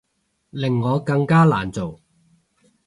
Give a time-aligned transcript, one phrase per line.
[0.49, 1.99] 令我更加難做